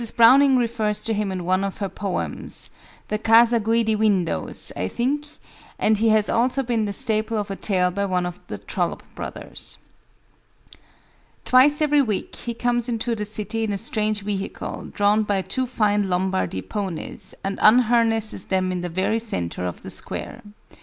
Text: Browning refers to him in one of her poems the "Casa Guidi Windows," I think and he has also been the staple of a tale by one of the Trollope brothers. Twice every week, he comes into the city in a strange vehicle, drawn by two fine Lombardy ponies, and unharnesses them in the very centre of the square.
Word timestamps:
Browning 0.17 0.57
refers 0.57 1.03
to 1.03 1.13
him 1.13 1.31
in 1.31 1.45
one 1.45 1.63
of 1.63 1.77
her 1.77 1.87
poems 1.87 2.71
the 3.09 3.19
"Casa 3.19 3.59
Guidi 3.59 3.95
Windows," 3.95 4.71
I 4.75 4.87
think 4.87 5.27
and 5.77 5.99
he 5.99 6.09
has 6.09 6.27
also 6.27 6.63
been 6.63 6.85
the 6.85 6.91
staple 6.91 7.37
of 7.37 7.51
a 7.51 7.55
tale 7.55 7.91
by 7.91 8.05
one 8.05 8.25
of 8.25 8.39
the 8.47 8.57
Trollope 8.57 9.03
brothers. 9.13 9.77
Twice 11.45 11.83
every 11.83 12.01
week, 12.01 12.35
he 12.35 12.55
comes 12.55 12.89
into 12.89 13.13
the 13.13 13.25
city 13.25 13.63
in 13.63 13.71
a 13.71 13.77
strange 13.77 14.23
vehicle, 14.23 14.89
drawn 14.91 15.21
by 15.21 15.43
two 15.43 15.67
fine 15.67 16.09
Lombardy 16.09 16.63
ponies, 16.63 17.35
and 17.43 17.59
unharnesses 17.61 18.45
them 18.47 18.71
in 18.71 18.81
the 18.81 18.89
very 18.89 19.19
centre 19.19 19.67
of 19.67 19.83
the 19.83 19.91
square. 19.91 20.41